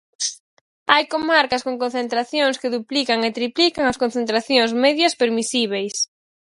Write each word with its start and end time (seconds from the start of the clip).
Hai 0.93 1.03
comarcas 1.13 1.65
con 1.67 1.75
concentracións 1.83 2.59
que 2.61 2.73
duplican 2.75 3.19
e 3.27 3.29
triplican 3.37 3.85
as 3.91 3.99
concentracións 4.03 4.71
medias 4.85 5.17
permisíbeis. 5.21 5.95